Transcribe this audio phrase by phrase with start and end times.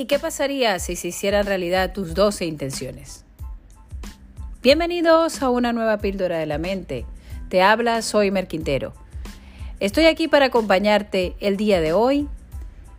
[0.00, 3.26] ¿Y qué pasaría si se hicieran realidad tus 12 intenciones?
[4.62, 7.04] Bienvenidos a una nueva píldora de la mente.
[7.50, 8.94] Te habla, soy Merquintero.
[9.78, 12.28] Estoy aquí para acompañarte el día de hoy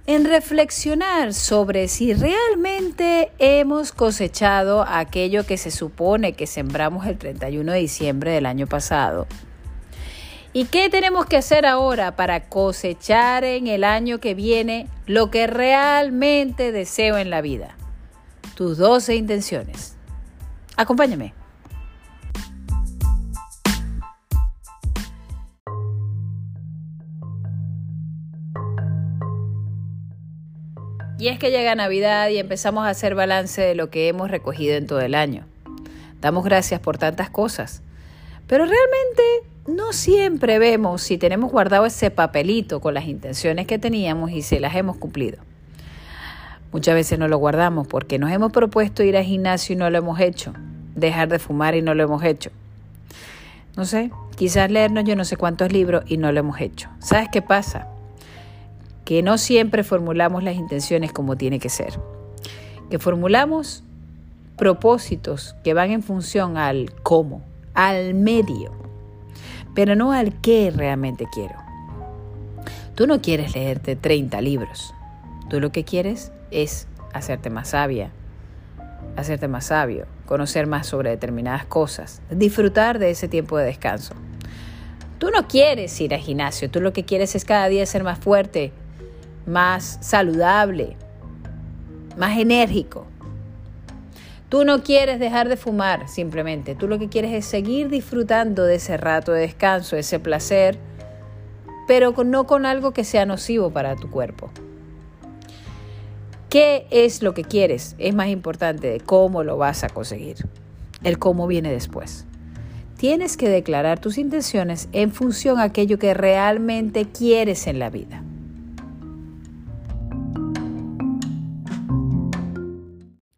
[0.05, 7.71] en reflexionar sobre si realmente hemos cosechado aquello que se supone que sembramos el 31
[7.71, 9.25] de diciembre del año pasado.
[10.53, 15.47] ¿Y qué tenemos que hacer ahora para cosechar en el año que viene lo que
[15.47, 17.77] realmente deseo en la vida?
[18.55, 19.95] Tus 12 intenciones.
[20.75, 21.33] Acompáñame.
[31.17, 34.75] Y es que llega Navidad y empezamos a hacer balance de lo que hemos recogido
[34.75, 35.45] en todo el año.
[36.19, 37.83] Damos gracias por tantas cosas.
[38.47, 44.31] Pero realmente no siempre vemos si tenemos guardado ese papelito con las intenciones que teníamos
[44.31, 45.37] y si las hemos cumplido.
[46.71, 49.97] Muchas veces no lo guardamos porque nos hemos propuesto ir al gimnasio y no lo
[49.97, 50.53] hemos hecho,
[50.95, 52.49] dejar de fumar y no lo hemos hecho.
[53.75, 56.89] No sé, quizás leernos yo no sé cuántos libros y no lo hemos hecho.
[56.99, 57.87] ¿Sabes qué pasa?
[59.05, 61.99] que no siempre formulamos las intenciones como tiene que ser,
[62.89, 63.83] que formulamos
[64.57, 67.41] propósitos que van en función al cómo,
[67.73, 68.71] al medio,
[69.75, 71.55] pero no al qué realmente quiero.
[72.95, 74.93] Tú no quieres leerte 30 libros,
[75.49, 78.11] tú lo que quieres es hacerte más sabia,
[79.15, 84.13] hacerte más sabio, conocer más sobre determinadas cosas, disfrutar de ese tiempo de descanso.
[85.19, 88.17] Tú no quieres ir al gimnasio, tú lo que quieres es cada día ser más
[88.17, 88.71] fuerte,
[89.45, 90.95] más saludable,
[92.17, 93.05] más enérgico.
[94.51, 98.75] Tú no quieres dejar de fumar simplemente, tú lo que quieres es seguir disfrutando de
[98.75, 100.77] ese rato de descanso, ese placer,
[101.87, 104.51] pero no con algo que sea nocivo para tu cuerpo.
[106.49, 107.95] ¿Qué es lo que quieres?
[107.97, 110.35] Es más importante de cómo lo vas a conseguir.
[111.01, 112.25] El cómo viene después.
[112.97, 118.21] Tienes que declarar tus intenciones en función a aquello que realmente quieres en la vida.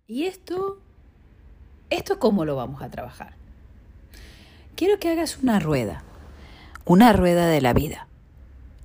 [0.07, 0.82] ¿Y esto?
[2.03, 3.31] ¿Esto cómo lo vamos a trabajar?
[4.75, 6.03] Quiero que hagas una rueda,
[6.83, 8.09] una rueda de la vida.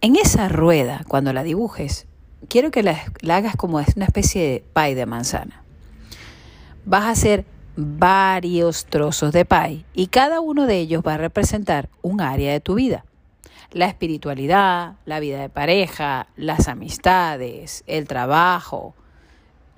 [0.00, 2.06] En esa rueda, cuando la dibujes,
[2.48, 2.96] quiero que la,
[3.28, 5.64] hagas como una especie de pie de manzana.
[6.84, 11.88] Vas a hacer varios trozos de pie y cada uno de ellos va a representar
[12.02, 13.04] un área de tu vida.
[13.72, 18.94] La espiritualidad, la vida de pareja, las amistades, el trabajo,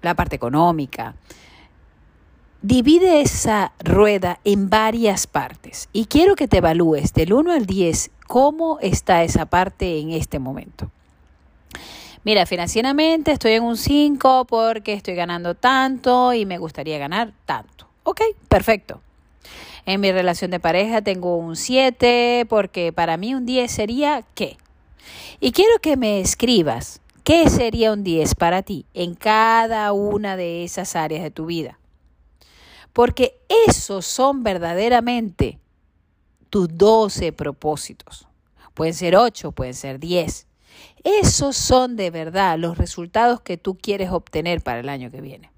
[0.03, 1.15] la parte económica.
[2.63, 8.11] Divide esa rueda en varias partes y quiero que te evalúes del 1 al 10
[8.27, 10.91] cómo está esa parte en este momento.
[12.23, 17.89] Mira, financieramente estoy en un 5 porque estoy ganando tanto y me gustaría ganar tanto.
[18.03, 19.01] Ok, perfecto.
[19.87, 24.59] En mi relación de pareja tengo un 7 porque para mí un 10 sería qué.
[25.41, 30.63] Y quiero que me escribas qué sería un 10 para ti en cada una de
[30.63, 31.80] esas áreas de tu vida.
[32.93, 35.59] Porque esos son verdaderamente
[36.51, 38.27] tus 12 propósitos.
[38.75, 40.47] Pueden ser 8, pueden ser 10.
[41.05, 45.51] Esos son de verdad los resultados que tú quieres obtener para el año que viene.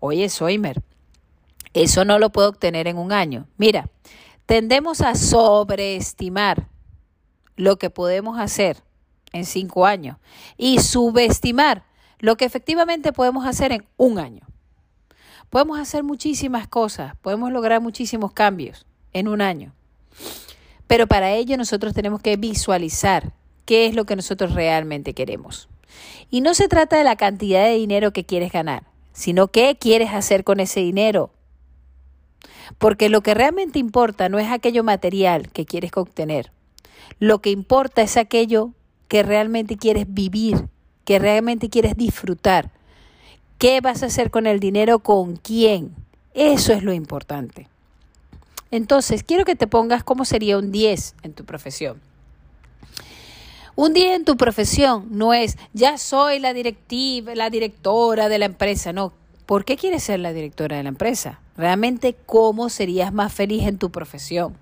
[0.00, 0.82] Oye, Soimer,
[1.72, 3.46] eso no lo puedo obtener en un año.
[3.56, 3.88] Mira,
[4.46, 6.68] tendemos a sobreestimar
[7.56, 8.82] lo que podemos hacer
[9.32, 10.18] en cinco años
[10.56, 11.84] y subestimar
[12.18, 14.46] lo que efectivamente podemos hacer en un año.
[15.54, 19.72] Podemos hacer muchísimas cosas, podemos lograr muchísimos cambios en un año.
[20.88, 23.32] Pero para ello nosotros tenemos que visualizar
[23.64, 25.68] qué es lo que nosotros realmente queremos.
[26.28, 28.82] Y no se trata de la cantidad de dinero que quieres ganar,
[29.12, 31.30] sino qué quieres hacer con ese dinero.
[32.78, 36.50] Porque lo que realmente importa no es aquello material que quieres obtener.
[37.20, 38.72] Lo que importa es aquello
[39.06, 40.68] que realmente quieres vivir,
[41.04, 42.72] que realmente quieres disfrutar
[43.64, 44.98] ¿Qué vas a hacer con el dinero?
[44.98, 45.94] ¿Con quién?
[46.34, 47.66] Eso es lo importante.
[48.70, 51.98] Entonces, quiero que te pongas cómo sería un 10 en tu profesión.
[53.74, 58.44] Un 10 en tu profesión no es ya soy la directiva, la directora de la
[58.44, 59.14] empresa, no.
[59.46, 61.40] ¿Por qué quieres ser la directora de la empresa?
[61.56, 64.54] Realmente, ¿cómo serías más feliz en tu profesión?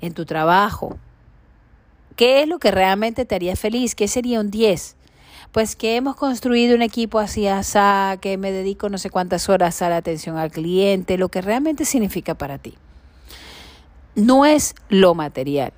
[0.00, 0.96] En tu trabajo.
[2.16, 3.94] ¿Qué es lo que realmente te haría feliz?
[3.94, 4.96] ¿Qué sería un 10?
[5.52, 9.82] Pues que hemos construido un equipo así asá, que me dedico no sé cuántas horas
[9.82, 12.74] a la atención al cliente, lo que realmente significa para ti.
[14.14, 15.72] No es lo material.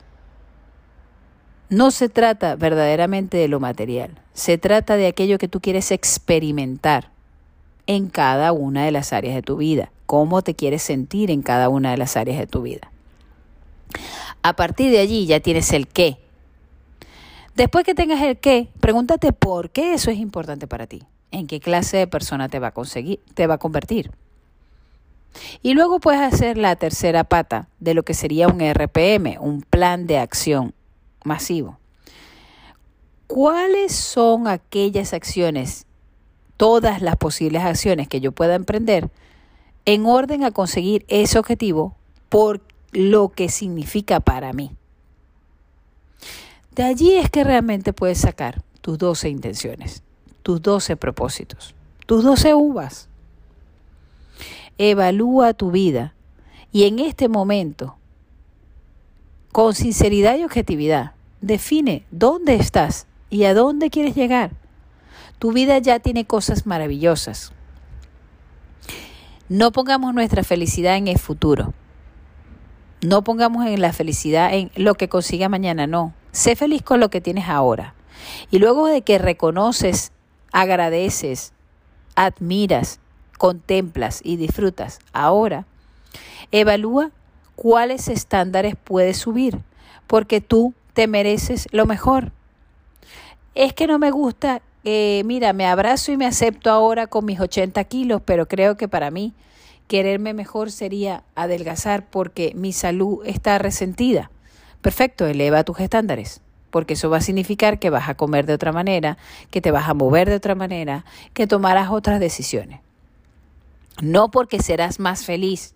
[1.68, 7.12] No se trata verdaderamente de lo material, se trata de aquello que tú quieres experimentar,
[7.86, 11.68] en cada una de las áreas de tu vida, cómo te quieres sentir en cada
[11.68, 12.90] una de las áreas de tu vida.
[14.42, 16.18] A partir de allí ya tienes el qué.
[17.54, 21.02] Después que tengas el qué, pregúntate por qué eso es importante para ti.
[21.30, 24.10] ¿En qué clase de persona te va a conseguir, te va a convertir?
[25.62, 30.06] Y luego puedes hacer la tercera pata de lo que sería un RPM, un plan
[30.06, 30.74] de acción
[31.24, 31.78] masivo.
[33.26, 35.86] ¿Cuáles son aquellas acciones,
[36.56, 39.10] todas las posibles acciones que yo pueda emprender
[39.84, 41.96] en orden a conseguir ese objetivo
[42.28, 42.60] por
[42.92, 44.70] lo que significa para mí?
[46.74, 50.02] De allí es que realmente puedes sacar tus 12 intenciones,
[50.42, 51.74] tus 12 propósitos,
[52.06, 53.08] tus 12 uvas
[54.78, 56.14] evalúa tu vida
[56.72, 57.96] y en este momento,
[59.52, 64.52] con sinceridad y objetividad, define dónde estás y a dónde quieres llegar.
[65.38, 67.52] Tu vida ya tiene cosas maravillosas.
[69.48, 71.74] No pongamos nuestra felicidad en el futuro.
[73.02, 76.14] No pongamos en la felicidad en lo que consiga mañana, no.
[76.32, 77.94] Sé feliz con lo que tienes ahora.
[78.50, 80.12] Y luego de que reconoces,
[80.50, 81.52] agradeces,
[82.14, 82.98] admiras
[83.38, 85.66] contemplas y disfrutas ahora,
[86.52, 87.10] evalúa
[87.56, 89.58] cuáles estándares puedes subir,
[90.06, 92.30] porque tú te mereces lo mejor.
[93.54, 97.40] Es que no me gusta, eh, mira, me abrazo y me acepto ahora con mis
[97.40, 99.34] 80 kilos, pero creo que para mí
[99.88, 104.30] quererme mejor sería adelgazar porque mi salud está resentida.
[104.82, 106.42] Perfecto, eleva tus estándares
[106.72, 109.18] porque eso va a significar que vas a comer de otra manera,
[109.50, 112.80] que te vas a mover de otra manera, que tomarás otras decisiones.
[114.00, 115.74] No porque serás más feliz,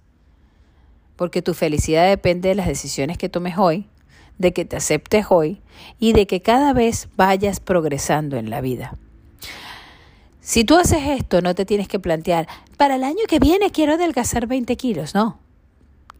[1.17, 3.87] porque tu felicidad depende de las decisiones que tomes hoy,
[4.39, 5.61] de que te aceptes hoy
[6.01, 8.97] y de que cada vez vayas progresando en la vida.
[10.41, 12.49] Si tú haces esto, no te tienes que plantear,
[12.79, 15.39] para el año que viene quiero adelgazar 20 kilos, no.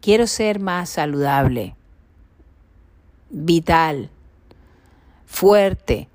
[0.01, 1.75] Quiero ser más saludable,
[3.29, 4.09] vital,
[5.25, 6.07] fuerte,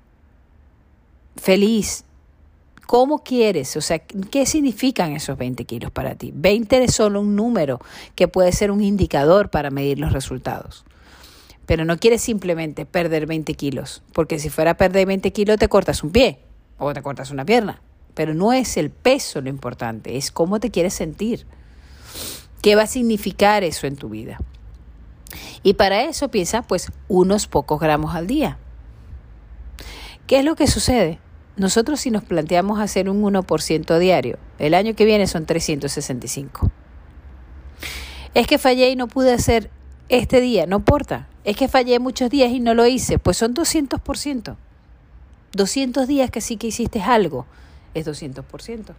[1.35, 2.05] feliz,
[2.85, 3.75] ¿Cómo quieres?
[3.77, 6.31] O sea, ¿qué significan esos 20 kilos para ti?
[6.35, 7.79] 20 es solo un número
[8.13, 10.83] que puede ser un indicador para medir los resultados.
[11.65, 15.69] Pero no quieres simplemente perder 20 kilos, porque si fuera a perder 20 kilos te
[15.69, 16.39] cortas un pie
[16.77, 17.81] o te cortas una pierna.
[18.13, 21.47] Pero no es el peso lo importante, es cómo te quieres sentir.
[22.61, 24.39] ¿Qué va a significar eso en tu vida?
[25.63, 28.57] Y para eso piensa pues unos pocos gramos al día.
[30.27, 31.19] ¿Qué es lo que sucede?
[31.55, 36.71] Nosotros si nos planteamos hacer un 1% diario, el año que viene son 365.
[38.33, 39.69] Es que fallé y no pude hacer
[40.09, 41.27] este día, no importa.
[41.43, 44.55] Es que fallé muchos días y no lo hice, pues son 200%.
[45.51, 47.45] 200 días que sí que hiciste algo,
[47.93, 48.95] es 200%.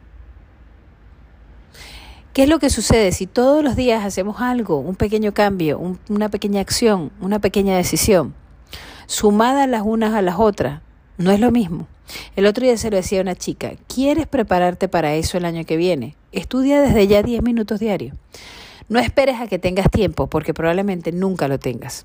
[2.34, 6.28] ¿Qué es lo que sucede si todos los días hacemos algo, un pequeño cambio, una
[6.30, 8.34] pequeña acción, una pequeña decisión,
[9.06, 10.82] sumadas las unas a las otras?
[11.16, 11.86] No es lo mismo.
[12.34, 15.64] El otro día se lo decía a una chica, ¿quieres prepararte para eso el año
[15.64, 16.16] que viene?
[16.32, 18.16] Estudia desde ya 10 minutos diarios.
[18.88, 22.04] No esperes a que tengas tiempo, porque probablemente nunca lo tengas.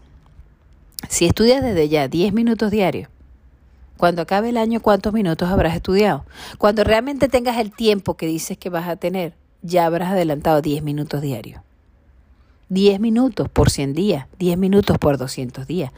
[1.09, 3.09] Si estudias desde ya 10 minutos diarios,
[3.97, 6.23] cuando acabe el año, ¿cuántos minutos habrás estudiado?
[6.59, 10.83] Cuando realmente tengas el tiempo que dices que vas a tener, ya habrás adelantado 10
[10.83, 11.61] minutos diarios.
[12.69, 15.91] 10 minutos por 100 días, 10 minutos por 200 días,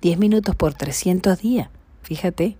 [0.00, 1.68] 10 minutos por 300 días.
[2.02, 2.56] Fíjate,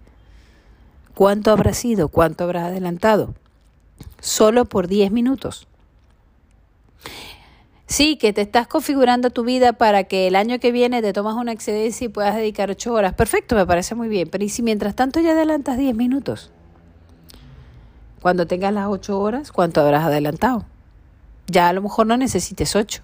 [1.16, 2.08] ¿Cuánto habrá sido?
[2.08, 3.34] ¿Cuánto habrás adelantado?
[4.20, 5.66] Solo por 10 minutos.
[7.86, 11.36] Sí, que te estás configurando tu vida para que el año que viene te tomas
[11.36, 13.14] una excedencia y puedas dedicar 8 horas.
[13.14, 14.28] Perfecto, me parece muy bien.
[14.28, 16.50] Pero ¿y si mientras tanto ya adelantas 10 minutos?
[18.20, 20.64] Cuando tengas las 8 horas, ¿cuánto habrás adelantado?
[21.46, 23.02] Ya a lo mejor no necesites 8.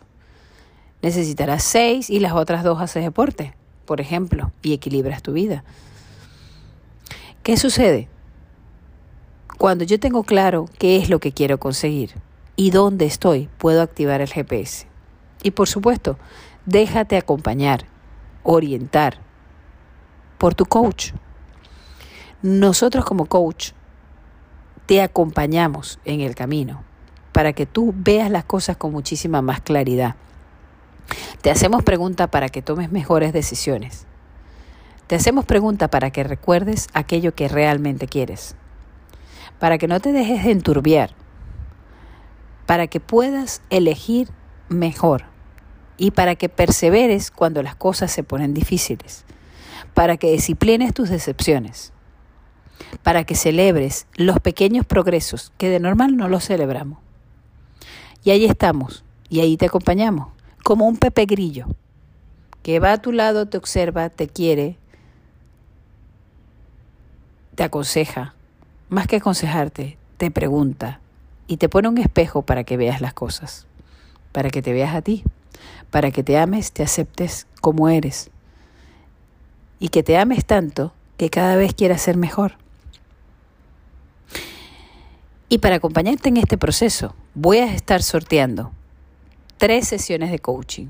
[1.02, 3.54] Necesitarás 6 y las otras 2 haces deporte,
[3.84, 5.64] por ejemplo, y equilibras tu vida.
[7.42, 8.08] ¿Qué sucede?
[9.58, 12.14] Cuando yo tengo claro qué es lo que quiero conseguir
[12.56, 14.86] y dónde estoy, puedo activar el GPS.
[15.42, 16.18] Y por supuesto,
[16.66, 17.86] déjate acompañar,
[18.42, 19.18] orientar
[20.38, 21.12] por tu coach.
[22.42, 23.72] Nosotros como coach
[24.86, 26.82] te acompañamos en el camino
[27.32, 30.16] para que tú veas las cosas con muchísima más claridad.
[31.40, 34.06] Te hacemos preguntas para que tomes mejores decisiones.
[35.06, 38.54] Te hacemos pregunta para que recuerdes aquello que realmente quieres,
[39.58, 41.10] para que no te dejes de enturbiar,
[42.66, 44.28] para que puedas elegir
[44.68, 45.24] mejor.
[45.98, 49.24] Y para que perseveres cuando las cosas se ponen difíciles,
[49.94, 51.92] para que disciplines tus decepciones,
[53.02, 56.98] para que celebres los pequeños progresos que de normal no los celebramos.
[58.24, 60.28] Y ahí estamos, y ahí te acompañamos,
[60.62, 61.66] como un Pepe Grillo,
[62.62, 64.76] que va a tu lado, te observa, te quiere,
[67.54, 68.34] te aconseja,
[68.88, 71.00] más que aconsejarte, te pregunta
[71.46, 73.66] y te pone un espejo para que veas las cosas,
[74.30, 75.24] para que te veas a ti,
[75.90, 78.30] para que te ames, te aceptes como eres
[79.78, 82.52] y que te ames tanto que cada vez quieras ser mejor.
[85.52, 88.72] Y para acompañarte en este proceso, voy a estar sorteando
[89.58, 90.86] tres sesiones de coaching,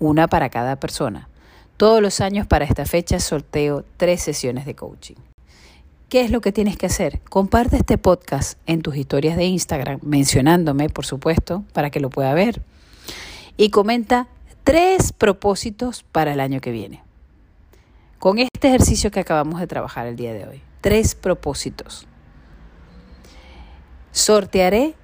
[0.00, 1.28] una para cada persona.
[1.76, 5.14] Todos los años para esta fecha sorteo tres sesiones de coaching.
[6.08, 7.20] ¿Qué es lo que tienes que hacer?
[7.30, 12.34] Comparte este podcast en tus historias de Instagram, mencionándome, por supuesto, para que lo pueda
[12.34, 12.62] ver.
[13.56, 14.26] Y comenta
[14.64, 17.04] tres propósitos para el año que viene.
[18.18, 20.62] Con este ejercicio que acabamos de trabajar el día de hoy.
[20.80, 22.08] Tres propósitos.
[24.12, 24.94] Sortearé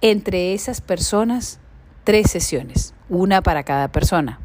[0.00, 1.58] entre esas personas
[2.04, 4.38] tres sesiones, una para cada persona,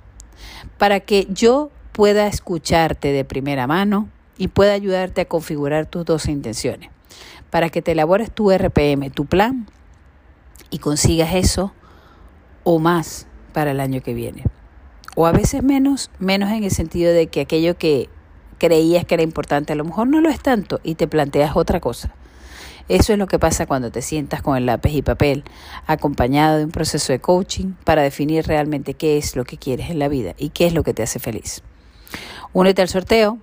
[0.78, 6.28] para que yo pueda escucharte de primera mano, y pueda ayudarte a configurar tus dos
[6.28, 6.90] intenciones
[7.50, 9.68] para que te elabores tu RPM, tu plan
[10.70, 11.72] y consigas eso
[12.64, 14.44] o más para el año que viene.
[15.16, 18.10] O a veces menos, menos en el sentido de que aquello que
[18.58, 21.80] creías que era importante a lo mejor no lo es tanto y te planteas otra
[21.80, 22.16] cosa.
[22.90, 25.44] Eso es lo que pasa cuando te sientas con el lápiz y papel,
[25.88, 30.00] acompañado de un proceso de coaching para definir realmente qué es lo que quieres en
[30.00, 31.62] la vida y qué es lo que te hace feliz.
[32.52, 33.40] Únete al sorteo,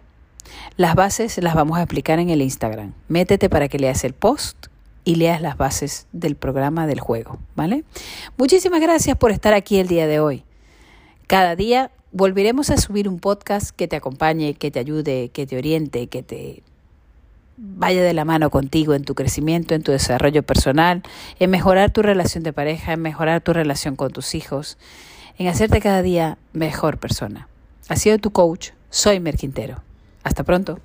[0.76, 2.92] las bases las vamos a explicar en el Instagram.
[3.08, 4.66] Métete para que leas el post
[5.04, 7.84] y leas las bases del programa del juego, ¿vale?
[8.36, 10.44] Muchísimas gracias por estar aquí el día de hoy.
[11.26, 15.56] Cada día volveremos a subir un podcast que te acompañe, que te ayude, que te
[15.56, 16.62] oriente, que te
[17.62, 21.02] vaya de la mano contigo en tu crecimiento, en tu desarrollo personal,
[21.38, 24.78] en mejorar tu relación de pareja, en mejorar tu relación con tus hijos,
[25.38, 27.48] en hacerte cada día mejor persona.
[27.88, 29.82] Ha sido tu coach, soy Mer Quintero.
[30.22, 30.80] Hasta pronto.